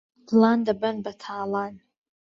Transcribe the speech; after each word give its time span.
دڵان 0.27 0.59
دەبەن 0.67 0.97
بەتاڵان 1.05 1.73